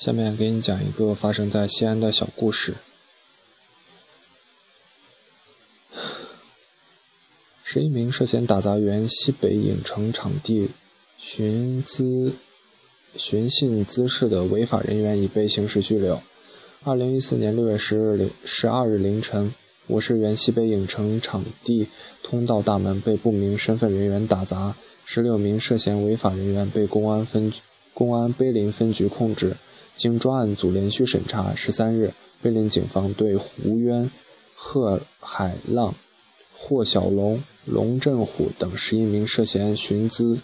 [0.00, 2.76] 下面给你讲一个发生在西安的小故事。
[7.62, 10.70] 是一名涉嫌打砸原西北影城场地
[11.18, 12.32] 寻资
[13.14, 16.22] 寻衅滋事的违法人员，已被刑事拘留。
[16.82, 19.54] 二零一四年六月十日零十二日凌晨，
[19.86, 21.86] 我市原西北影城场地
[22.22, 24.74] 通道大门被不明身份人员打砸，
[25.04, 27.52] 十六名涉嫌违法人员被公安分
[27.92, 29.54] 公安碑林分局控制。
[29.96, 34.10] 经专案组连续审查，十三日，碑林警方对胡渊、
[34.54, 35.94] 贺海浪、
[36.56, 40.38] 霍小龙、龙振虎等十一名涉嫌寻资、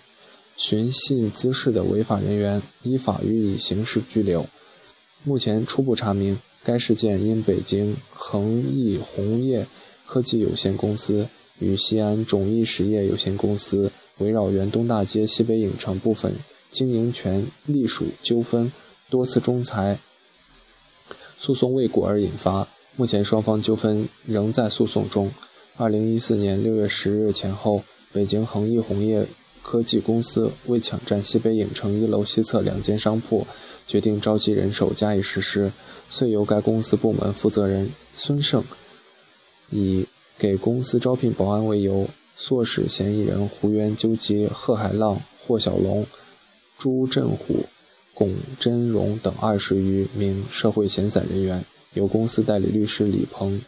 [0.57, 4.47] 寻衅滋事的违法人员依法予以刑事拘留。
[5.25, 9.67] 目前初步查明，该事件因北京恒益红业
[10.07, 16.35] 科技有限公司与西安种益实业有限公司围绕原东大街西北影城部分
[16.71, 18.71] 经营权隶属纠纷。
[19.09, 19.99] 多次仲裁
[21.39, 25.33] 诉讼未果而引发，目前双方纠纷仍在诉讼中。
[25.77, 29.27] 二零一四年六月十日前后，北京恒益红业
[29.63, 33.47] 科技公司为抢占西北影城一楼西侧两间商铺，
[33.87, 35.71] 决定召集人手加以实施。
[36.09, 38.65] 遂由该公司部门负责人孙胜
[39.71, 40.07] 以
[40.39, 42.09] 给公司招聘保安为由，
[42.39, 46.07] 唆使嫌疑人胡渊纠集贺海浪、霍小龙、
[46.79, 47.67] 朱振虎。
[48.17, 53.61] 龚真荣等二十余名社会闲散人员，由公司代理律师李鹏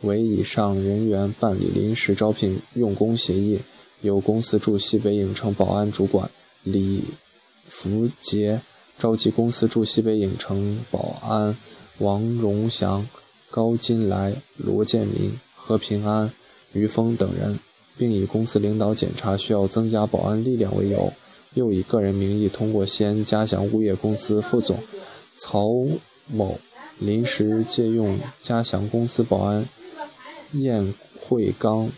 [0.00, 3.60] 为以上人员办理临时招聘用工协议，
[4.00, 6.30] 由公司驻西北影城保安主管
[6.62, 7.04] 李
[7.68, 8.62] 福杰
[8.98, 11.54] 召集公司驻西北影城保安
[11.98, 13.06] 王荣祥、
[13.50, 16.32] 高金来、罗建民、何平安、
[16.72, 17.58] 于峰等人，
[17.98, 21.12] 并以公司领导检查需要增加保安力量为由。
[21.54, 24.78] 又以个人名义通过西安嘉祥物业公司副总
[25.36, 25.68] 曹
[26.26, 26.60] 某
[26.98, 29.68] 临时借用嘉祥公司保安
[30.52, 31.90] 晏慧刚、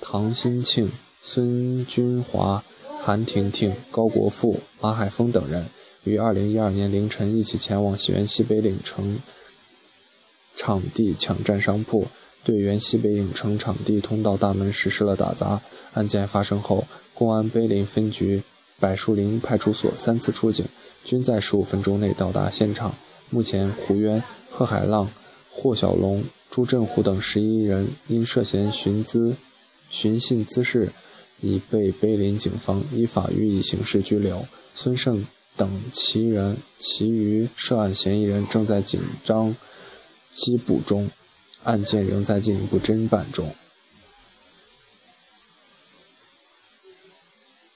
[0.00, 0.90] 唐新庆、
[1.22, 2.64] 孙军华、
[3.00, 5.66] 韩婷婷、高国富、马海峰等人，
[6.04, 9.18] 于二零一二年凌晨一起前往西园西北影城
[10.56, 12.06] 场地抢占商铺，
[12.44, 15.60] 对原西北影城场地通道大门实施了打砸。
[15.94, 18.42] 案件发生后，公安碑林分局。
[18.80, 20.64] 柏树林派出所三次出警，
[21.04, 22.94] 均在十五分钟内到达现场。
[23.28, 24.20] 目前，胡渊、
[24.50, 25.08] 贺海浪、
[25.50, 29.36] 霍小龙、朱振虎等十一人因涉嫌寻资、
[29.90, 30.88] 寻衅滋事，
[31.40, 34.44] 已被碑林警方依法予以刑事拘留。
[34.74, 35.24] 孙胜
[35.56, 39.54] 等其人，其余涉案嫌疑人正在紧张
[40.34, 41.10] 缉捕中，
[41.64, 43.54] 案件仍在进一步侦办中。